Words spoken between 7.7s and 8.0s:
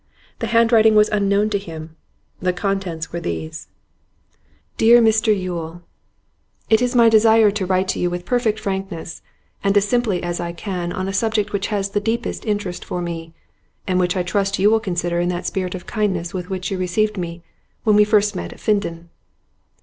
to